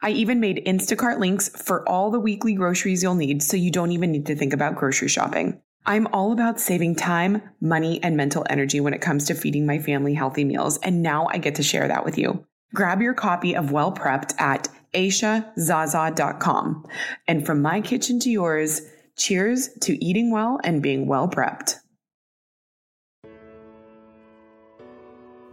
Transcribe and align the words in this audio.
I 0.00 0.10
even 0.10 0.38
made 0.38 0.64
Instacart 0.64 1.18
links 1.18 1.48
for 1.48 1.88
all 1.88 2.12
the 2.12 2.20
weekly 2.20 2.54
groceries 2.54 3.02
you'll 3.02 3.16
need 3.16 3.42
so 3.42 3.56
you 3.56 3.72
don't 3.72 3.90
even 3.90 4.12
need 4.12 4.26
to 4.26 4.36
think 4.36 4.52
about 4.52 4.76
grocery 4.76 5.08
shopping. 5.08 5.60
I'm 5.86 6.06
all 6.08 6.30
about 6.32 6.60
saving 6.60 6.94
time, 6.94 7.42
money, 7.60 8.00
and 8.02 8.16
mental 8.16 8.46
energy 8.48 8.78
when 8.78 8.94
it 8.94 9.00
comes 9.00 9.24
to 9.24 9.34
feeding 9.34 9.66
my 9.66 9.80
family 9.80 10.14
healthy 10.14 10.44
meals, 10.44 10.78
and 10.78 11.02
now 11.02 11.26
I 11.32 11.38
get 11.38 11.56
to 11.56 11.64
share 11.64 11.88
that 11.88 12.04
with 12.04 12.16
you. 12.16 12.46
Grab 12.74 13.02
your 13.02 13.14
copy 13.14 13.56
of 13.56 13.72
Well 13.72 13.92
Prepped 13.92 14.38
at 14.40 14.68
aishazaza.com. 14.94 16.86
And 17.26 17.44
from 17.44 17.62
my 17.62 17.80
kitchen 17.80 18.20
to 18.20 18.30
yours, 18.30 18.82
cheers 19.16 19.68
to 19.80 20.04
eating 20.04 20.30
well 20.30 20.60
and 20.62 20.80
being 20.80 21.06
well 21.06 21.28
prepped. 21.28 21.74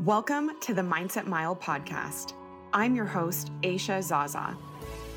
Welcome 0.01 0.51
to 0.61 0.73
the 0.73 0.81
Mindset 0.83 1.25
Mile 1.25 1.55
podcast. 1.55 2.33
I'm 2.73 2.95
your 2.95 3.05
host, 3.05 3.51
Aisha 3.61 4.01
Zaza. 4.01 4.55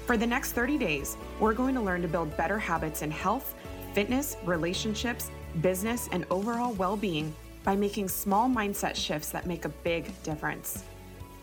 For 0.06 0.16
the 0.16 0.26
next 0.26 0.52
30 0.52 0.78
days, 0.78 1.16
we're 1.40 1.52
going 1.52 1.74
to 1.74 1.80
learn 1.80 2.02
to 2.02 2.08
build 2.08 2.36
better 2.36 2.58
habits 2.58 3.02
in 3.02 3.10
health, 3.10 3.54
fitness, 3.94 4.36
relationships, 4.44 5.30
business, 5.60 6.08
and 6.12 6.24
overall 6.30 6.72
well 6.74 6.96
being 6.96 7.34
by 7.64 7.76
making 7.76 8.08
small 8.08 8.48
mindset 8.48 8.94
shifts 8.94 9.30
that 9.30 9.46
make 9.46 9.64
a 9.64 9.68
big 9.68 10.10
difference. 10.22 10.84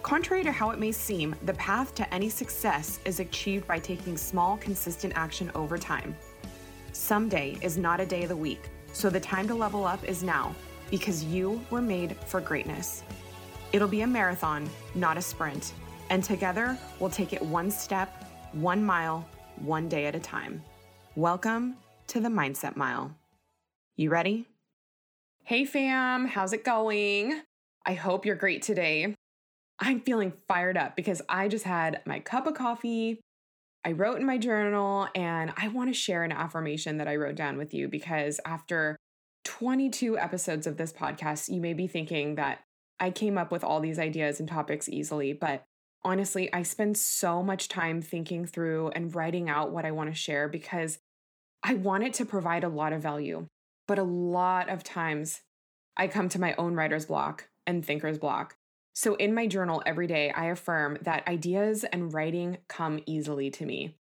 Contrary 0.04 0.44
to 0.44 0.52
how 0.52 0.70
it 0.70 0.80
may 0.80 0.92
seem, 0.92 1.36
the 1.46 1.54
path 1.56 1.94
to 1.96 2.14
any 2.14 2.30
success 2.30 3.00
is 3.06 3.20
achieved 3.20 3.68
by 3.68 3.80
taking 3.80 4.18
small, 4.18 4.58
consistent 4.58 5.14
action 5.16 5.52
over 5.54 5.78
time. 5.78 6.16
Someday 6.92 7.58
is 7.62 7.78
not 7.78 8.00
a 8.00 8.06
day 8.06 8.24
of 8.24 8.30
the 8.30 8.36
week, 8.36 8.70
so 8.94 9.10
the 9.10 9.20
time 9.20 9.48
to 9.48 9.56
level 9.56 9.86
up 9.86 10.04
is 10.06 10.24
now 10.24 10.56
because 10.90 11.24
you 11.24 11.64
were 11.70 11.82
made 11.82 12.16
for 12.26 12.40
greatness. 12.40 13.04
It'll 13.74 13.88
be 13.88 14.02
a 14.02 14.08
marathon, 14.08 14.70
not 14.94 15.18
a 15.18 15.22
sprint 15.22 15.74
and 16.10 16.24
together 16.24 16.78
we'll 17.00 17.10
take 17.10 17.34
it 17.34 17.42
one 17.42 17.72
step, 17.72 18.24
one 18.54 18.84
mile, 18.84 19.28
one 19.58 19.88
day 19.90 20.06
at 20.06 20.16
a 20.16 20.20
time. 20.20 20.64
Welcome 21.16 21.78
to 22.08 22.20
the 22.20 22.30
Mindset 22.30 22.76
Mile. 22.76 23.16
You 23.96 24.10
ready? 24.10 24.48
Hey, 25.44 25.66
fam, 25.66 26.26
how's 26.26 26.54
it 26.54 26.64
going? 26.64 27.42
I 27.86 27.94
hope 27.94 28.26
you're 28.26 28.36
great 28.36 28.62
today. 28.62 29.16
I'm 29.80 30.02
feeling 30.02 30.34
fired 30.48 30.78
up 30.78 30.96
because 30.96 31.22
I 31.30 31.48
just 31.48 31.66
had 31.66 32.02
my 32.06 32.20
cup 32.20 32.48
of 32.48 32.56
coffee. 32.56 33.22
I 33.84 33.92
wrote 33.92 34.20
in 34.20 34.26
my 34.26 34.38
journal 34.38 35.08
and 35.14 35.54
I 35.58 35.68
want 35.68 35.90
to 35.90 35.94
share 35.94 36.24
an 36.24 36.32
affirmation 36.32 36.98
that 36.98 37.08
I 37.08 37.18
wrote 37.18 37.36
down 37.36 37.58
with 37.58 37.74
you 37.74 37.88
because 37.88 38.40
after 38.46 38.98
22 39.44 40.18
episodes 40.18 40.66
of 40.66 40.78
this 40.78 40.92
podcast, 40.92 41.54
you 41.54 41.62
may 41.62 41.74
be 41.74 41.88
thinking 41.88 42.36
that 42.36 42.62
I 43.00 43.12
came 43.12 43.38
up 43.38 43.52
with 43.52 43.64
all 43.64 43.80
these 43.80 44.00
ideas 44.00 44.40
and 44.40 44.50
topics 44.50 44.90
easily, 44.90 45.34
but 45.34 45.64
honestly, 46.06 46.54
I 46.54 46.62
spend 46.62 46.98
so 46.98 47.44
much 47.44 47.68
time 47.68 48.02
thinking 48.02 48.46
through 48.46 48.90
and 48.90 49.14
writing 49.14 49.50
out 49.50 49.72
what 49.72 49.86
I 49.86 49.92
want 49.92 50.10
to 50.10 50.16
share 50.16 50.48
because 50.48 51.00
I 51.64 51.74
want 51.74 52.04
it 52.04 52.14
to 52.16 52.26
provide 52.26 52.64
a 52.64 52.70
lot 52.70 52.94
of 52.94 53.02
value. 53.02 53.48
But 53.88 54.00
a 54.00 54.04
lot 54.04 54.70
of 54.70 54.84
times 54.84 55.42
I 55.98 56.08
come 56.08 56.30
to 56.30 56.40
my 56.40 56.54
own 56.58 56.76
writer's 56.76 57.08
block 57.08 57.50
and 57.66 57.84
thinker's 57.84 58.20
block. 58.20 58.56
So 58.94 59.16
in 59.16 59.34
my 59.34 59.48
journal 59.48 59.84
every 59.86 60.08
day, 60.08 60.32
I 60.32 60.46
affirm 60.46 61.00
that 61.02 61.28
ideas 61.28 61.84
and 61.84 62.14
writing 62.14 62.60
come 62.70 63.02
easily 63.06 63.50
to 63.52 63.66
me. 63.66 63.96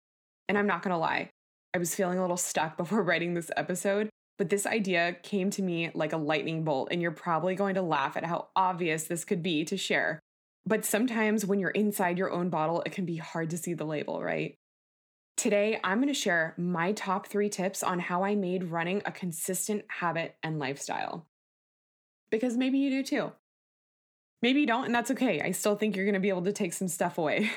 And 0.49 0.57
I'm 0.57 0.67
not 0.67 0.83
going 0.83 0.93
to 0.93 0.99
lie, 0.99 1.31
I 1.75 1.79
was 1.79 1.95
feeling 1.95 2.19
a 2.19 2.21
little 2.21 2.37
stuck 2.37 2.77
before 2.77 3.03
writing 3.03 3.35
this 3.35 3.51
episode, 3.57 4.11
but 4.39 4.51
this 4.51 4.67
idea 4.67 5.17
came 5.23 5.51
to 5.51 5.63
me 5.63 5.91
like 5.95 6.13
a 6.13 6.19
lightning 6.19 6.65
bolt, 6.65 6.89
and 6.91 7.01
you're 7.01 7.11
probably 7.11 7.55
going 7.55 7.75
to 7.75 7.83
laugh 7.83 8.17
at 8.17 8.25
how 8.25 8.49
obvious 8.55 9.05
this 9.05 9.25
could 9.25 9.43
be 9.43 9.65
to 9.65 9.77
share. 9.77 10.21
But 10.67 10.85
sometimes 10.85 11.45
when 11.45 11.61
you're 11.61 11.71
inside 11.71 12.19
your 12.19 12.31
own 12.31 12.49
bottle, 12.49 12.83
it 12.87 12.93
can 12.93 13.05
be 13.05 13.17
hard 13.17 13.51
to 13.51 13.59
see 13.59 13.75
the 13.75 13.85
label, 13.85 14.23
right? 14.23 14.57
Today, 15.37 15.79
I'm 15.83 15.99
going 15.99 16.09
to 16.09 16.15
share 16.15 16.55
my 16.57 16.93
top 16.93 17.27
three 17.27 17.49
tips 17.49 17.83
on 17.83 17.99
how 17.99 18.25
I 18.25 18.35
made 18.35 18.65
running 18.71 19.03
a 19.05 19.13
consistent 19.13 19.85
habit 19.89 20.37
and 20.43 20.59
lifestyle. 20.59 21.27
Because 22.31 22.57
maybe 22.57 22.79
you 22.79 22.91
do 22.91 23.03
too. 23.03 23.33
Maybe 24.41 24.61
you 24.61 24.67
don't, 24.67 24.87
and 24.87 24.95
that's 24.95 25.11
okay. 25.11 25.41
I 25.41 25.51
still 25.51 25.77
think 25.77 25.97
you're 25.97 26.05
going 26.05 26.15
to 26.15 26.21
be 26.21 26.29
able 26.29 26.45
to 26.45 26.53
take 26.53 26.73
some 26.73 26.89
stuff 26.89 27.19
away. 27.19 27.51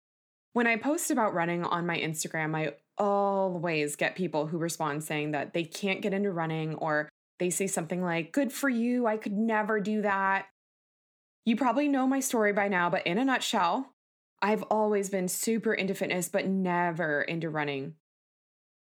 when 0.52 0.66
I 0.66 0.76
post 0.76 1.10
about 1.10 1.34
running 1.34 1.64
on 1.64 1.86
my 1.86 1.98
Instagram, 1.98 2.56
I 2.56 2.74
always 2.96 3.94
get 3.94 4.16
people 4.16 4.46
who 4.46 4.58
respond 4.58 5.04
saying 5.04 5.32
that 5.32 5.52
they 5.52 5.64
can't 5.64 6.02
get 6.02 6.14
into 6.14 6.32
running 6.32 6.74
or 6.76 7.08
they 7.38 7.50
say 7.50 7.66
something 7.66 8.02
like, 8.02 8.32
Good 8.32 8.52
for 8.52 8.68
you, 8.68 9.06
I 9.06 9.16
could 9.16 9.32
never 9.32 9.80
do 9.80 10.02
that. 10.02 10.46
You 11.48 11.56
probably 11.56 11.88
know 11.88 12.06
my 12.06 12.20
story 12.20 12.52
by 12.52 12.68
now, 12.68 12.90
but 12.90 13.06
in 13.06 13.16
a 13.16 13.24
nutshell, 13.24 13.94
I've 14.42 14.64
always 14.64 15.08
been 15.08 15.28
super 15.28 15.72
into 15.72 15.94
fitness, 15.94 16.28
but 16.28 16.46
never 16.46 17.22
into 17.22 17.48
running. 17.48 17.94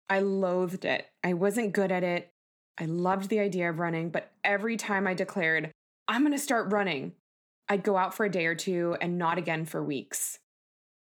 I 0.09 0.21
loathed 0.21 0.87
it. 0.87 1.05
I 1.23 1.35
wasn't 1.35 1.75
good 1.75 1.93
at 1.93 2.03
it. 2.03 2.33
I 2.81 2.87
loved 2.87 3.29
the 3.29 3.41
idea 3.41 3.69
of 3.69 3.81
running, 3.81 4.09
but 4.09 4.33
every 4.43 4.79
time 4.79 5.07
I 5.07 5.13
declared, 5.13 5.73
I'm 6.09 6.23
going 6.23 6.33
to 6.33 6.39
start 6.39 6.73
running, 6.73 7.13
I'd 7.69 7.83
go 7.83 7.99
out 7.99 8.15
for 8.15 8.25
a 8.25 8.31
day 8.31 8.47
or 8.47 8.55
two 8.55 8.97
and 8.99 9.19
not 9.19 9.37
again 9.37 9.67
for 9.67 9.85
weeks. 9.85 10.39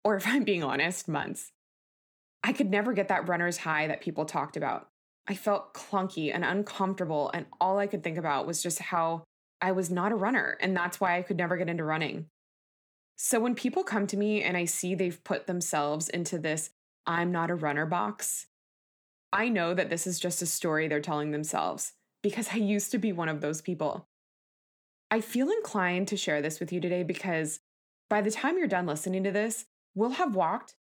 Or 0.03 0.17
if 0.17 0.27
I'm 0.27 0.45
being 0.45 0.65
honest, 0.65 1.09
months. 1.09 1.53
I 2.43 2.55
could 2.55 2.71
never 2.71 2.95
get 2.95 3.09
that 3.09 3.29
runner's 3.29 3.59
high 3.59 3.87
that 3.87 4.01
people 4.01 4.25
talked 4.25 4.57
about. 4.57 4.89
I 5.29 5.35
felt 5.35 5.75
clunky 5.75 6.35
and 6.35 6.43
uncomfortable, 6.43 7.31
and 7.35 7.45
all 7.61 7.79
I 7.79 7.87
could 7.87 8.03
think 8.03 8.17
about 8.17 8.47
was 8.47 8.63
just 8.63 8.79
how 8.79 9.25
I 9.61 9.73
was 9.73 9.91
not 9.91 10.13
a 10.13 10.17
runner, 10.17 10.57
and 10.61 10.77
that's 10.77 11.01
why 11.01 11.19
I 11.19 11.23
could 11.23 11.37
never 11.37 11.57
get 11.57 11.69
into 11.69 11.85
running. 11.85 12.27
So 13.17 13.39
when 13.39 13.55
people 13.55 13.85
come 13.85 14.07
to 14.07 14.17
me 14.17 14.43
and 14.43 14.57
I 14.57 14.65
see 14.65 14.95
they've 14.95 15.23
put 15.23 15.47
themselves 15.47 16.09
into 16.09 16.39
this 16.39 16.71
I'm 17.07 17.33
not 17.33 17.51
a 17.51 17.55
runner 17.55 17.85
box, 17.87 18.47
I 19.33 19.49
know 19.49 19.75
that 19.75 19.91
this 19.91 20.07
is 20.07 20.19
just 20.19 20.43
a 20.43 20.47
story 20.47 20.89
they're 20.89 21.01
telling 21.01 21.31
themselves 21.31 21.93
because 22.23 22.49
I 22.53 22.57
used 22.57 22.91
to 22.93 22.99
be 22.99 23.13
one 23.13 23.29
of 23.29 23.41
those 23.41 23.61
people. 23.61 24.09
I 25.11 25.21
feel 25.21 25.51
inclined 25.51 26.09
to 26.09 26.17
share 26.17 26.41
this 26.41 26.61
with 26.61 26.73
you 26.73 26.81
today 26.81 27.03
because 27.03 27.61
by 28.09 28.21
the 28.21 28.31
time 28.31 28.59
you're 28.59 28.67
done 28.67 28.87
listening 28.87 29.25
to 29.25 29.31
this, 29.31 29.67
we'll 29.95 30.11
have 30.11 30.35
walked 30.35 30.75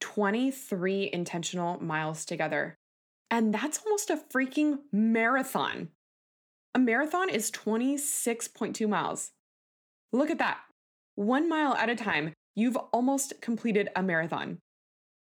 23 0.00 1.10
intentional 1.12 1.82
miles 1.82 2.24
together. 2.24 2.76
And 3.30 3.52
that's 3.52 3.80
almost 3.84 4.10
a 4.10 4.20
freaking 4.32 4.78
marathon. 4.92 5.88
A 6.74 6.78
marathon 6.78 7.28
is 7.28 7.50
26.2 7.50 8.88
miles. 8.88 9.30
Look 10.12 10.30
at 10.30 10.38
that. 10.38 10.58
One 11.14 11.48
mile 11.48 11.74
at 11.74 11.90
a 11.90 11.96
time, 11.96 12.32
you've 12.54 12.76
almost 12.76 13.40
completed 13.40 13.88
a 13.96 14.02
marathon. 14.02 14.58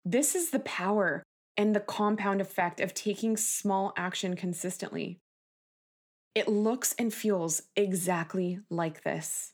This 0.03 0.35
is 0.35 0.51
the 0.51 0.59
power 0.59 1.23
and 1.55 1.75
the 1.75 1.79
compound 1.79 2.41
effect 2.41 2.79
of 2.79 2.93
taking 2.93 3.35
small 3.37 3.93
action 3.97 4.35
consistently. 4.35 5.19
It 6.35 6.47
looks 6.47 6.93
and 6.99 7.13
feels 7.13 7.63
exactly 7.75 8.59
like 8.69 9.03
this. 9.03 9.53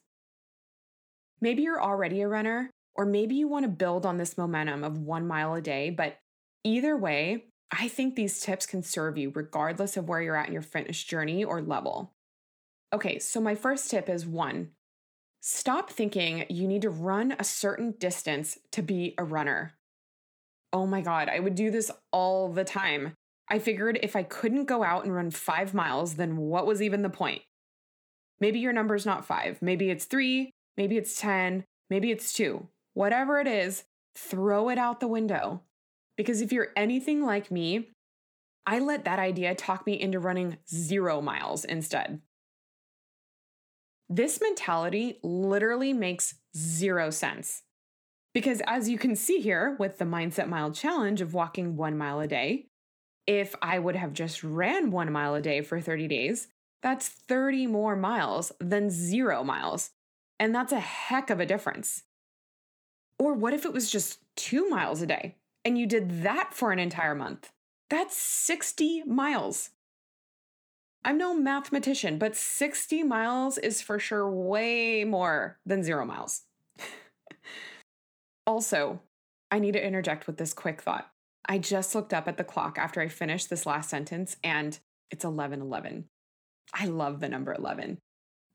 Maybe 1.39 1.63
you're 1.63 1.81
already 1.81 2.21
a 2.21 2.27
runner, 2.27 2.69
or 2.95 3.05
maybe 3.05 3.35
you 3.35 3.47
want 3.47 3.63
to 3.63 3.69
build 3.69 4.05
on 4.05 4.17
this 4.17 4.37
momentum 4.37 4.83
of 4.83 4.97
one 4.97 5.27
mile 5.27 5.53
a 5.53 5.61
day, 5.61 5.89
but 5.89 6.17
either 6.63 6.95
way, 6.95 7.45
I 7.73 7.87
think 7.87 8.15
these 8.15 8.39
tips 8.39 8.65
can 8.67 8.83
serve 8.83 9.17
you 9.17 9.31
regardless 9.33 9.97
of 9.97 10.07
where 10.07 10.21
you're 10.21 10.35
at 10.35 10.47
in 10.47 10.53
your 10.53 10.61
fitness 10.61 11.03
journey 11.03 11.43
or 11.43 11.61
level. 11.61 12.13
Okay, 12.93 13.17
so 13.17 13.41
my 13.41 13.55
first 13.55 13.89
tip 13.89 14.07
is 14.07 14.27
one, 14.27 14.69
stop 15.41 15.89
thinking 15.89 16.45
you 16.49 16.67
need 16.67 16.83
to 16.83 16.91
run 16.91 17.35
a 17.39 17.43
certain 17.43 17.95
distance 17.97 18.59
to 18.71 18.83
be 18.83 19.15
a 19.17 19.23
runner. 19.23 19.73
Oh 20.71 20.85
my 20.85 21.01
God, 21.01 21.29
I 21.29 21.39
would 21.39 21.55
do 21.55 21.71
this 21.71 21.89
all 22.11 22.49
the 22.49 22.63
time. 22.63 23.13
I 23.49 23.57
figured 23.57 23.99
if 24.03 24.15
I 24.15 24.23
couldn't 24.23 24.65
go 24.65 24.83
out 24.83 25.03
and 25.03 25.13
run 25.13 25.31
five 25.31 25.73
miles, 25.73 26.15
then 26.15 26.37
what 26.37 26.67
was 26.67 26.81
even 26.81 27.01
the 27.01 27.09
point? 27.09 27.41
Maybe 28.39 28.59
your 28.59 28.73
number's 28.73 29.05
not 29.05 29.25
five. 29.25 29.61
Maybe 29.61 29.89
it's 29.89 30.05
three. 30.05 30.51
Maybe 30.77 30.97
it's 30.97 31.19
10. 31.19 31.63
Maybe 31.89 32.11
it's 32.11 32.33
two. 32.33 32.67
Whatever 32.93 33.39
it 33.39 33.47
is, 33.47 33.83
throw 34.15 34.69
it 34.69 34.77
out 34.77 34.99
the 34.99 35.07
window. 35.07 35.61
Because 36.17 36.41
if 36.41 36.51
you're 36.51 36.69
anything 36.75 37.23
like 37.23 37.51
me, 37.51 37.89
I 38.65 38.79
let 38.79 39.05
that 39.05 39.19
idea 39.19 39.55
talk 39.55 39.85
me 39.85 39.99
into 39.99 40.19
running 40.19 40.57
zero 40.69 41.21
miles 41.21 41.65
instead. 41.65 42.21
This 44.09 44.39
mentality 44.41 45.19
literally 45.23 45.91
makes 45.91 46.35
zero 46.55 47.09
sense. 47.09 47.63
Because 48.33 48.61
as 48.65 48.89
you 48.89 48.97
can 48.97 49.15
see 49.15 49.39
here 49.39 49.75
with 49.79 49.97
the 49.97 50.05
Mindset 50.05 50.47
Mile 50.47 50.71
challenge 50.71 51.21
of 51.21 51.33
walking 51.33 51.75
one 51.75 51.97
mile 51.97 52.19
a 52.19 52.27
day, 52.27 52.67
if 53.27 53.55
I 53.61 53.79
would 53.79 53.95
have 53.95 54.13
just 54.13 54.43
ran 54.43 54.91
one 54.91 55.11
mile 55.11 55.35
a 55.35 55.41
day 55.41 55.61
for 55.61 55.79
30 55.79 56.07
days, 56.07 56.47
that's 56.81 57.07
30 57.07 57.67
more 57.67 57.95
miles 57.95 58.51
than 58.59 58.89
zero 58.89 59.43
miles. 59.43 59.91
And 60.39 60.53
that's 60.53 60.73
a 60.73 60.79
heck 60.79 61.29
of 61.29 61.39
a 61.39 61.45
difference. 61.45 62.03
Or 63.19 63.33
what 63.33 63.53
if 63.53 63.65
it 63.65 63.73
was 63.73 63.89
just 63.89 64.19
two 64.35 64.67
miles 64.67 65.01
a 65.01 65.07
day 65.07 65.35
and 65.65 65.77
you 65.77 65.85
did 65.85 66.23
that 66.23 66.53
for 66.53 66.71
an 66.71 66.79
entire 66.79 67.15
month? 67.15 67.51
That's 67.89 68.17
60 68.17 69.03
miles. 69.03 69.71
I'm 71.05 71.17
no 71.17 71.33
mathematician, 71.35 72.17
but 72.17 72.35
60 72.35 73.03
miles 73.03 73.57
is 73.57 73.81
for 73.81 73.99
sure 73.99 74.29
way 74.29 75.03
more 75.03 75.59
than 75.65 75.83
zero 75.83 76.05
miles. 76.05 76.43
also, 78.47 79.01
I 79.51 79.59
need 79.59 79.73
to 79.73 79.85
interject 79.85 80.27
with 80.27 80.37
this 80.37 80.53
quick 80.53 80.81
thought. 80.81 81.09
I 81.45 81.57
just 81.57 81.93
looked 81.93 82.13
up 82.13 82.27
at 82.27 82.37
the 82.37 82.43
clock 82.43 82.77
after 82.77 83.01
I 83.01 83.09
finished 83.09 83.49
this 83.49 83.65
last 83.65 83.89
sentence 83.89 84.37
and 84.43 84.79
it's 85.11 85.25
11:11. 85.25 86.05
I 86.73 86.85
love 86.85 87.19
the 87.19 87.29
number 87.29 87.53
11. 87.53 87.99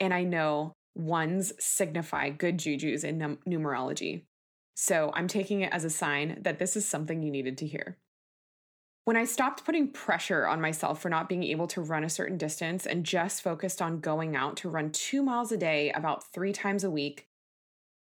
And 0.00 0.14
I 0.14 0.25
know 0.25 0.72
ones 0.94 1.52
signify 1.60 2.31
good 2.31 2.58
jujus 2.58 3.05
in 3.05 3.19
num- 3.19 3.38
numerology. 3.46 4.25
So 4.80 5.10
I'm 5.12 5.26
taking 5.26 5.62
it 5.62 5.72
as 5.72 5.84
a 5.84 5.90
sign 5.90 6.38
that 6.42 6.60
this 6.60 6.76
is 6.76 6.86
something 6.86 7.20
you 7.20 7.32
needed 7.32 7.58
to 7.58 7.66
hear. 7.66 7.98
When 9.06 9.16
I 9.16 9.25
stopped 9.25 9.64
putting 9.64 9.90
pressure 9.90 10.46
on 10.46 10.60
myself 10.60 11.02
for 11.02 11.08
not 11.08 11.28
being 11.28 11.42
able 11.42 11.66
to 11.69 11.80
run 11.80 12.04
a 12.04 12.08
certain 12.08 12.38
distance 12.38 12.86
and 12.86 13.02
just 13.02 13.42
focused 13.42 13.82
on 13.82 13.98
going 13.98 14.36
out 14.36 14.56
to 14.58 14.69
run 14.69 14.92
two 14.92 15.20
miles 15.20 15.50
a 15.50 15.56
day 15.56 15.90
about 15.90 16.32
three 16.32 16.52
times 16.52 16.84
a 16.84 16.90
week, 16.92 17.26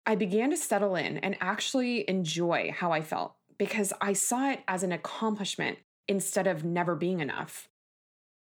I 0.05 0.13
began 0.13 0.51
to 0.51 0.55
settle 0.57 0.95
in 0.95 1.17
and 1.17 1.35
actually 1.41 2.07
enjoy 2.07 2.71
how 2.77 2.91
I 2.91 3.01
felt 3.01 3.33
because 3.57 3.91
I 3.99 4.13
saw 4.13 4.51
it 4.51 4.59
as 4.67 4.83
an 4.83 4.91
accomplishment 4.91 5.79
instead 6.07 6.45
of 6.45 6.63
never 6.63 6.93
being 6.93 7.21
enough. 7.21 7.69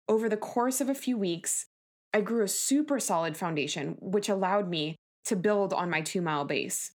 Over 0.08 0.30
the 0.30 0.38
course 0.38 0.82
of 0.82 0.88
a 0.88 0.94
few 0.94 1.18
weeks, 1.18 1.66
I 2.14 2.22
grew 2.22 2.44
a 2.44 2.48
super 2.48 3.00
solid 3.00 3.36
foundation, 3.36 3.98
which 4.00 4.30
allowed 4.30 4.70
me 4.70 4.98
to 5.26 5.36
build 5.36 5.74
on 5.74 5.90
my 5.90 6.02
two 6.02 6.22
mile 6.22 6.46
base. 6.46 6.92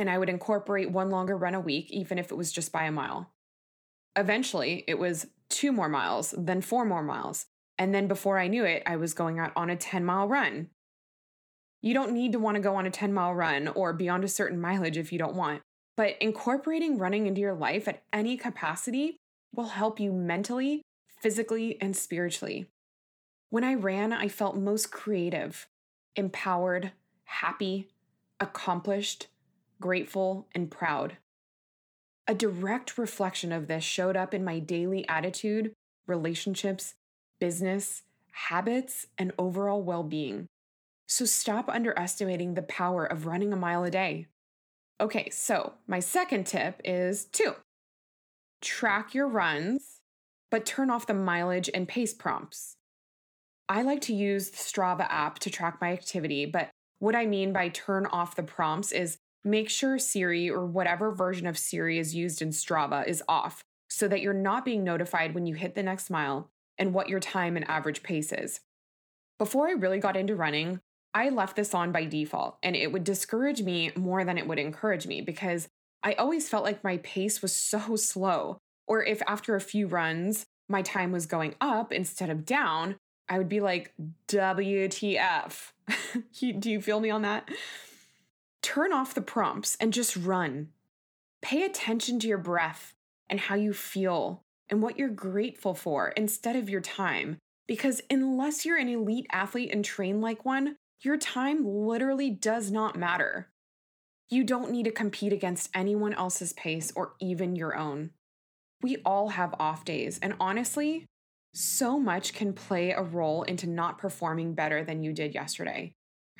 And 0.00 0.08
I 0.08 0.16
would 0.16 0.30
incorporate 0.30 0.90
one 0.90 1.10
longer 1.10 1.36
run 1.36 1.54
a 1.54 1.60
week, 1.60 1.90
even 1.90 2.16
if 2.16 2.30
it 2.32 2.34
was 2.34 2.50
just 2.50 2.72
by 2.72 2.84
a 2.84 2.90
mile. 2.90 3.34
Eventually, 4.16 4.82
it 4.88 4.98
was 4.98 5.26
two 5.50 5.72
more 5.72 5.90
miles, 5.90 6.34
then 6.38 6.62
four 6.62 6.86
more 6.86 7.02
miles. 7.02 7.44
And 7.76 7.94
then 7.94 8.08
before 8.08 8.38
I 8.38 8.48
knew 8.48 8.64
it, 8.64 8.82
I 8.86 8.96
was 8.96 9.12
going 9.12 9.38
out 9.38 9.52
on 9.54 9.68
a 9.68 9.76
10 9.76 10.02
mile 10.02 10.26
run. 10.26 10.70
You 11.82 11.92
don't 11.92 12.14
need 12.14 12.32
to 12.32 12.38
want 12.38 12.54
to 12.54 12.62
go 12.62 12.76
on 12.76 12.86
a 12.86 12.90
10 12.90 13.12
mile 13.12 13.34
run 13.34 13.68
or 13.68 13.92
beyond 13.92 14.24
a 14.24 14.28
certain 14.28 14.58
mileage 14.58 14.96
if 14.96 15.12
you 15.12 15.18
don't 15.18 15.34
want. 15.34 15.60
But 15.98 16.16
incorporating 16.18 16.96
running 16.96 17.26
into 17.26 17.42
your 17.42 17.54
life 17.54 17.86
at 17.86 18.02
any 18.10 18.38
capacity 18.38 19.18
will 19.54 19.68
help 19.68 20.00
you 20.00 20.14
mentally, 20.14 20.80
physically, 21.20 21.76
and 21.78 21.94
spiritually. 21.94 22.68
When 23.50 23.64
I 23.64 23.74
ran, 23.74 24.14
I 24.14 24.28
felt 24.28 24.56
most 24.56 24.90
creative, 24.90 25.68
empowered, 26.16 26.92
happy, 27.24 27.88
accomplished, 28.40 29.26
grateful, 29.80 30.46
and 30.54 30.70
proud. 30.70 31.16
A 32.26 32.34
direct 32.34 32.98
reflection 32.98 33.52
of 33.52 33.66
this 33.66 33.82
showed 33.82 34.16
up 34.16 34.32
in 34.34 34.44
my 34.44 34.58
daily 34.58 35.08
attitude, 35.08 35.72
relationships, 36.06 36.94
business, 37.40 38.02
habits, 38.32 39.06
and 39.18 39.32
overall 39.38 39.82
well 39.82 40.04
being. 40.04 40.46
So 41.08 41.24
stop 41.24 41.68
underestimating 41.68 42.54
the 42.54 42.62
power 42.62 43.04
of 43.04 43.26
running 43.26 43.52
a 43.52 43.56
mile 43.56 43.82
a 43.82 43.90
day. 43.90 44.26
Okay, 45.00 45.28
so 45.30 45.74
my 45.88 45.98
second 45.98 46.46
tip 46.46 46.80
is 46.84 47.24
two 47.24 47.56
track 48.60 49.14
your 49.14 49.26
runs, 49.26 50.00
but 50.50 50.66
turn 50.66 50.90
off 50.90 51.06
the 51.06 51.14
mileage 51.14 51.70
and 51.72 51.88
pace 51.88 52.12
prompts. 52.12 52.76
I 53.68 53.82
like 53.82 54.02
to 54.02 54.14
use 54.14 54.50
the 54.50 54.56
Strava 54.56 55.06
app 55.08 55.38
to 55.40 55.50
track 55.50 55.78
my 55.80 55.92
activity, 55.92 56.44
but 56.44 56.70
what 56.98 57.16
I 57.16 57.24
mean 57.24 57.52
by 57.52 57.70
turn 57.70 58.04
off 58.06 58.36
the 58.36 58.42
prompts 58.42 58.92
is 58.92 59.16
make 59.44 59.70
sure 59.70 59.98
Siri 59.98 60.50
or 60.50 60.66
whatever 60.66 61.12
version 61.12 61.46
of 61.46 61.58
Siri 61.58 61.98
is 61.98 62.14
used 62.14 62.42
in 62.42 62.50
Strava 62.50 63.06
is 63.06 63.22
off 63.28 63.64
so 63.88 64.06
that 64.08 64.20
you're 64.20 64.32
not 64.32 64.64
being 64.64 64.84
notified 64.84 65.34
when 65.34 65.46
you 65.46 65.54
hit 65.54 65.74
the 65.74 65.82
next 65.82 66.10
mile 66.10 66.50
and 66.78 66.94
what 66.94 67.08
your 67.08 67.20
time 67.20 67.56
and 67.56 67.68
average 67.68 68.02
pace 68.02 68.32
is. 68.32 68.60
Before 69.38 69.68
I 69.68 69.72
really 69.72 69.98
got 69.98 70.16
into 70.16 70.36
running, 70.36 70.80
I 71.12 71.30
left 71.30 71.56
this 71.56 71.74
on 71.74 71.92
by 71.92 72.04
default, 72.04 72.58
and 72.62 72.76
it 72.76 72.92
would 72.92 73.04
discourage 73.04 73.62
me 73.62 73.90
more 73.96 74.24
than 74.24 74.38
it 74.38 74.46
would 74.46 74.58
encourage 74.58 75.06
me 75.06 75.20
because 75.20 75.68
I 76.02 76.12
always 76.14 76.48
felt 76.48 76.64
like 76.64 76.84
my 76.84 76.98
pace 76.98 77.42
was 77.42 77.54
so 77.54 77.96
slow. 77.96 78.58
Or 78.86 79.04
if 79.04 79.20
after 79.26 79.56
a 79.56 79.60
few 79.60 79.86
runs, 79.86 80.46
my 80.68 80.82
time 80.82 81.10
was 81.10 81.26
going 81.26 81.54
up 81.60 81.92
instead 81.92 82.30
of 82.30 82.44
down, 82.44 82.96
I 83.28 83.38
would 83.38 83.48
be 83.48 83.60
like, 83.60 83.92
WTF. 84.28 85.72
Do 86.60 86.70
you 86.70 86.80
feel 86.80 87.00
me 87.00 87.10
on 87.10 87.22
that? 87.22 87.48
Turn 88.62 88.92
off 88.92 89.14
the 89.14 89.22
prompts 89.22 89.76
and 89.80 89.92
just 89.92 90.16
run. 90.16 90.68
Pay 91.42 91.64
attention 91.64 92.18
to 92.20 92.28
your 92.28 92.38
breath 92.38 92.94
and 93.28 93.40
how 93.40 93.54
you 93.54 93.72
feel 93.72 94.42
and 94.68 94.82
what 94.82 94.98
you're 94.98 95.08
grateful 95.08 95.74
for 95.74 96.08
instead 96.08 96.56
of 96.56 96.68
your 96.68 96.80
time. 96.80 97.38
Because 97.66 98.02
unless 98.10 98.64
you're 98.64 98.76
an 98.76 98.88
elite 98.88 99.26
athlete 99.32 99.70
and 99.72 99.84
train 99.84 100.20
like 100.20 100.44
one, 100.44 100.76
your 101.02 101.16
time 101.16 101.64
literally 101.64 102.30
does 102.30 102.70
not 102.70 102.98
matter. 102.98 103.48
You 104.28 104.44
don't 104.44 104.70
need 104.70 104.84
to 104.84 104.90
compete 104.90 105.32
against 105.32 105.70
anyone 105.74 106.14
else's 106.14 106.52
pace 106.52 106.92
or 106.94 107.14
even 107.20 107.56
your 107.56 107.76
own. 107.76 108.10
We 108.82 108.98
all 109.04 109.28
have 109.30 109.54
off 109.58 109.84
days, 109.84 110.18
and 110.22 110.34
honestly, 110.38 111.06
so 111.52 111.98
much 111.98 112.32
can 112.32 112.52
play 112.52 112.92
a 112.92 113.02
role 113.02 113.42
into 113.42 113.66
not 113.66 113.98
performing 113.98 114.54
better 114.54 114.84
than 114.84 115.02
you 115.02 115.12
did 115.12 115.34
yesterday. 115.34 115.92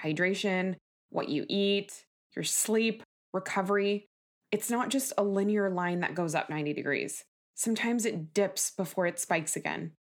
Hydration, 0.03 0.77
what 1.11 1.29
you 1.29 1.45
eat, 1.49 2.05
your 2.35 2.45
sleep, 2.45 3.03
recovery. 3.33 4.07
It's 4.53 4.71
not 4.71 4.89
just 4.89 5.13
a 5.17 5.23
linear 5.23 5.71
line 5.71 6.01
that 6.01 6.15
goes 6.15 6.35
up 6.35 6.51
90 6.51 6.73
degrees. 6.73 7.25
Sometimes 7.55 8.05
it 8.05 8.33
dips 8.33 8.73
before 8.77 9.07
it 9.07 9.19
spikes 9.19 9.57
again. 9.57 9.93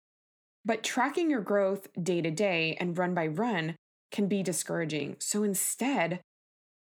But 0.64 0.82
tracking 0.82 1.30
your 1.30 1.40
growth 1.40 1.88
day 2.00 2.20
to 2.20 2.30
day 2.30 2.76
and 2.80 2.96
run 2.96 3.14
by 3.14 3.26
run 3.26 3.76
can 4.10 4.26
be 4.26 4.42
discouraging. 4.42 5.16
So 5.18 5.42
instead, 5.42 6.20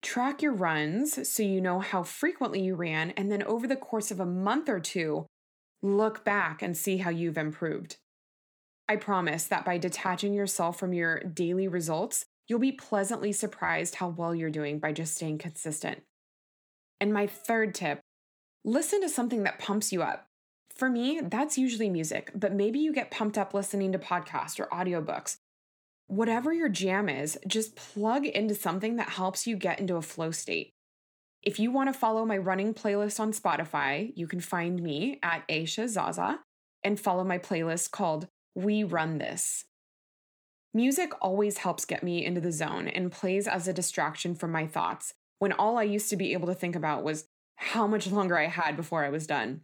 track 0.02 0.42
your 0.42 0.54
runs 0.54 1.28
so 1.28 1.44
you 1.44 1.62
know 1.62 1.80
how 1.80 2.04
frequently 2.04 2.62
you 2.62 2.76
ran, 2.76 3.12
and 3.12 3.32
then 3.32 3.44
over 3.44 3.68
the 3.68 3.76
course 3.76 4.12
of 4.12 4.20
a 4.20 4.26
month 4.26 4.68
or 4.68 4.80
two, 4.80 5.26
look 5.82 6.26
back 6.26 6.62
and 6.62 6.76
see 6.76 6.98
how 6.98 7.10
you've 7.10 7.38
improved. 7.38 7.98
I 8.90 8.98
promise 8.98 9.46
that 9.46 9.64
by 9.66 9.78
detaching 9.78 10.34
yourself 10.34 10.78
from 10.78 10.94
your 10.94 11.20
daily 11.20 11.68
results, 11.68 12.26
you'll 12.48 12.60
be 12.60 12.72
pleasantly 12.72 13.32
surprised 13.32 13.96
how 13.96 14.10
well 14.10 14.34
you're 14.34 14.50
doing 14.50 14.80
by 14.80 14.92
just 14.92 15.16
staying 15.16 15.38
consistent. 15.38 16.02
And 17.00 17.14
my 17.14 17.28
third 17.28 17.76
tip 17.76 18.00
listen 18.66 19.02
to 19.02 19.10
something 19.10 19.44
that 19.44 19.60
pumps 19.60 19.92
you 19.92 20.02
up. 20.02 20.28
For 20.76 20.90
me, 20.90 21.22
that's 21.22 21.58
usually 21.58 21.90
music, 21.90 22.32
but 22.34 22.54
maybe 22.54 22.80
you 22.80 22.94
get 22.94 23.12
pumped 23.12 23.38
up 23.38 23.54
listening 23.54 23.92
to 23.92 24.00
podcasts 24.00 24.60
or 24.60 24.66
audiobooks 24.68 25.38
whatever 26.08 26.54
your 26.54 26.70
jam 26.70 27.10
is, 27.10 27.38
just 27.48 27.76
plug 27.76 28.26
into 28.26 28.56
something 28.56 28.98
that 28.98 29.10
helps 29.10 29.48
you 29.48 29.56
get 29.56 29.80
into 29.80 29.96
a 29.96 30.02
flow 30.02 30.32
state. 30.32 30.74
If 31.42 31.60
you 31.60 31.72
want 31.72 31.92
to 31.92 32.00
follow 32.00 32.26
my 32.26 32.38
running 32.38 32.74
playlist 32.74 33.20
on 33.20 33.34
Spotify, 33.34 34.14
you 34.16 34.28
can 34.28 34.40
find 34.40 34.82
me 34.82 35.20
at 35.24 35.48
Aisha 35.48 35.90
Zaza 35.90 36.40
and 36.84 37.00
follow 37.00 37.24
my 37.24 37.38
playlist 37.38 37.92
called 37.92 38.28
We 38.56 38.84
Run 38.84 39.18
This. 39.18 39.66
Music 40.74 41.12
always 41.22 41.60
helps 41.60 41.86
get 41.86 42.04
me 42.04 42.26
into 42.26 42.42
the 42.42 42.52
zone 42.52 42.88
and 42.88 43.12
plays 43.12 43.48
as 43.48 43.68
a 43.68 43.74
distraction 43.74 44.34
from 44.34 44.52
my 44.52 44.66
thoughts 44.66 45.14
when 45.40 45.52
all 45.52 45.78
I 45.78 45.84
used 45.84 46.10
to 46.10 46.18
be 46.18 46.34
able 46.34 46.48
to 46.48 46.56
think 46.56 46.76
about 46.76 47.04
was 47.04 47.28
how 47.56 47.86
much 47.86 48.08
longer 48.08 48.38
I 48.38 48.48
had 48.48 48.76
before 48.76 49.04
I 49.04 49.10
was 49.10 49.28
done. 49.28 49.62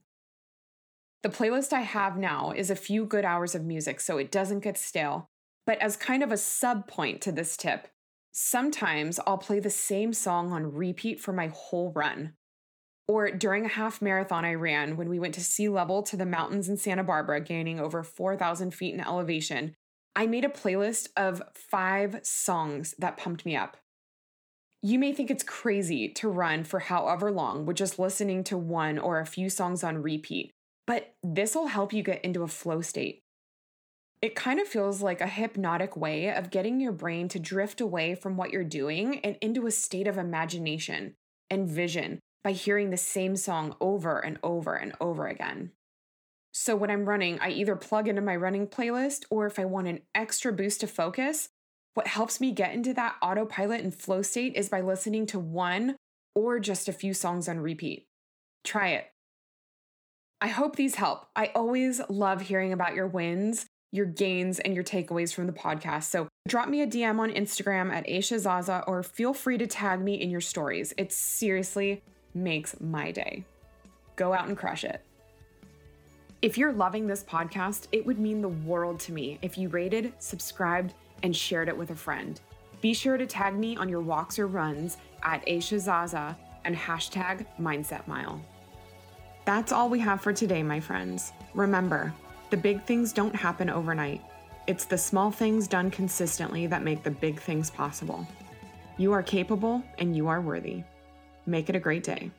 The 1.24 1.30
playlist 1.30 1.74
I 1.74 1.82
have 1.82 2.18
now 2.18 2.52
is 2.52 2.70
a 2.70 2.76
few 2.76 3.06
good 3.06 3.26
hours 3.26 3.56
of 3.56 3.66
music 3.66 4.00
so 4.00 4.18
it 4.18 4.32
doesn't 4.32 4.60
get 4.62 4.78
stale 4.78 5.30
but 5.70 5.78
as 5.84 5.96
kind 5.96 6.24
of 6.24 6.32
a 6.32 6.38
sub 6.38 6.88
point 6.88 7.22
to 7.22 7.32
this 7.32 7.56
tip, 7.56 7.90
sometimes 8.32 9.20
I'll 9.28 9.38
play 9.38 9.60
the 9.60 9.70
same 9.70 10.14
song 10.14 10.52
on 10.52 10.74
repeat 10.74 11.20
for 11.20 11.32
my 11.32 11.52
whole 11.54 11.92
run. 11.92 12.34
or 13.08 13.30
during 13.30 13.66
a 13.66 13.70
half 13.70 14.02
marathon 14.02 14.46
I 14.46 14.56
ran 14.56 14.98
when 14.98 15.10
we 15.10 15.20
went 15.20 15.36
to 15.36 15.44
sea 15.44 15.70
level 15.70 16.02
to 16.02 16.18
the 16.18 16.26
mountains 16.26 16.70
in 16.70 16.78
Santa 16.78 17.04
Barbara, 17.04 17.40
gaining 17.40 17.80
over 17.80 18.02
4,000 18.02 18.74
feet 18.74 18.96
in 18.96 19.00
elevation, 19.00 19.76
I 20.16 20.28
made 20.28 20.46
a 20.46 20.50
playlist 20.50 21.10
of 21.16 21.42
five 21.54 22.20
songs 22.24 22.96
that 23.00 23.18
pumped 23.18 23.46
me 23.46 23.56
up. 23.56 23.78
You 24.82 24.98
may 24.98 25.14
think 25.14 25.30
it's 25.30 25.44
crazy 25.44 26.10
to 26.10 26.30
run 26.30 26.64
for 26.64 26.80
however 26.80 27.32
long 27.32 27.66
with 27.66 27.78
just 27.78 28.00
listening 28.00 28.44
to 28.46 28.58
one 28.58 28.98
or 28.98 29.20
a 29.20 29.26
few 29.26 29.50
songs 29.50 29.84
on 29.84 30.02
repeat, 30.02 30.52
but 30.88 31.14
this 31.22 31.54
will 31.54 31.68
help 31.68 31.92
you 31.92 32.02
get 32.02 32.24
into 32.24 32.44
a 32.44 32.48
flow 32.48 32.82
state. 32.82 33.22
It 34.22 34.36
kind 34.36 34.60
of 34.60 34.68
feels 34.68 35.02
like 35.02 35.22
a 35.22 35.28
hypnotic 35.28 35.96
way 35.96 36.34
of 36.34 36.52
getting 36.52 36.80
your 36.82 36.92
brain 36.92 37.30
to 37.30 37.40
drift 37.40 37.80
away 37.80 38.16
from 38.16 38.36
what 38.36 38.52
you're 38.52 38.64
doing 38.64 39.20
and 39.20 39.38
into 39.42 39.68
a 39.68 39.72
state 39.72 40.08
of 40.08 40.18
imagination 40.18 41.16
and 41.50 41.70
vision 41.70 42.20
by 42.44 42.52
hearing 42.52 42.90
the 42.90 42.98
same 42.98 43.36
song 43.36 43.76
over 43.80 44.20
and 44.20 44.38
over 44.44 44.76
and 44.76 44.94
over 45.00 45.28
again. 45.28 45.72
So 46.52 46.76
when 46.76 46.90
I'm 46.90 47.06
running, 47.06 47.40
I 47.40 47.50
either 47.50 47.76
plug 47.76 48.08
into 48.08 48.22
my 48.22 48.36
running 48.36 48.68
playlist 48.68 49.24
or 49.30 49.46
if 49.46 49.60
I 49.60 49.66
want 49.66 49.88
an 49.88 50.02
extra 50.16 50.52
boost 50.52 50.82
to 50.82 50.88
focus, 50.88 51.50
what 51.94 52.08
helps 52.08 52.40
me 52.40 52.52
get 52.52 52.74
into 52.74 52.94
that 52.94 53.16
autopilot 53.22 53.82
and 53.82 53.94
flow 53.94 54.22
state 54.22 54.56
is 54.56 54.70
by 54.70 54.82
listening 54.82 55.26
to 55.28 55.40
one 55.40 55.96
or 56.36 56.60
just 56.60 56.88
a 56.88 56.94
few 56.94 57.14
songs 57.14 57.48
on 57.48 57.60
repeat. 57.60 58.08
Try 58.64 58.90
it. 58.90 59.08
I 60.42 60.48
hope 60.48 60.76
these 60.76 60.96
help. 60.96 61.28
I 61.36 61.52
always 61.54 62.00
love 62.08 62.42
hearing 62.42 62.72
about 62.72 62.96
your 62.96 63.08
wins, 63.08 63.66
your 63.92 64.06
gains, 64.06 64.60
and 64.60 64.74
your 64.74 64.84
takeaways 64.84 65.34
from 65.34 65.48
the 65.48 65.54
podcast. 65.54 66.04
So 66.04 66.30
drop 66.48 66.70
me 66.70 66.82
a 66.82 66.88
DM 66.88 67.20
on 67.20 67.32
Instagram 67.32 67.92
at 67.92 68.08
Aisha 68.08 68.40
Zaza 68.40 68.84
or 68.88 69.04
feel 69.04 69.34
free 69.34 69.58
to 69.58 69.68
tag 69.68 70.02
me 70.02 70.16
in 70.16 70.30
your 70.30 70.42
stories. 70.42 70.94
It 70.98 71.12
seriously 71.12 72.04
makes 72.34 72.80
my 72.80 73.12
day. 73.12 73.44
Go 74.16 74.34
out 74.34 74.48
and 74.48 74.58
crush 74.58 74.84
it. 74.84 75.04
If 76.42 76.58
you're 76.58 76.72
loving 76.72 77.06
this 77.06 77.22
podcast, 77.22 77.88
it 77.92 78.06
would 78.06 78.18
mean 78.18 78.42
the 78.42 78.48
world 78.48 79.02
to 79.02 79.12
me 79.12 79.38
if 79.42 79.58
you 79.58 79.68
rated, 79.68 80.14
subscribed, 80.20 80.94
and 81.22 81.36
shared 81.36 81.68
it 81.68 81.78
with 81.78 81.90
a 81.90 81.96
friend. 81.96 82.40
Be 82.80 82.94
sure 82.94 83.18
to 83.18 83.26
tag 83.26 83.60
me 83.60 83.76
on 83.76 83.90
your 83.90 84.00
walks 84.00 84.40
or 84.40 84.48
runs 84.48 84.96
at 85.22 85.46
Aisha 85.48 85.78
Zaza 85.80 86.38
and 86.64 86.74
hashtag 86.74 87.46
Mindset 87.60 88.08
Mile. 88.08 88.42
That's 89.44 89.74
all 89.74 89.90
we 89.90 90.00
have 90.00 90.22
for 90.22 90.32
today, 90.32 90.64
my 90.64 90.80
friends. 90.80 91.34
Remember, 91.54 92.14
the 92.52 92.58
big 92.58 92.86
things 92.86 93.12
don't 93.12 93.36
happen 93.36 93.70
overnight. 93.70 94.22
It's 94.66 94.86
the 94.86 94.98
small 94.98 95.32
things 95.32 95.68
done 95.68 95.92
consistently 95.92 96.68
that 96.68 96.84
make 96.84 97.04
the 97.04 97.12
big 97.12 97.42
things 97.42 97.70
possible. 97.70 98.26
You 98.96 99.12
are 99.12 99.24
capable 99.24 99.84
and 99.98 100.16
you 100.16 100.30
are 100.30 100.40
worthy. 100.40 100.84
Make 101.46 101.68
it 101.68 101.76
a 101.76 101.80
great 101.82 102.06
day. 102.06 102.32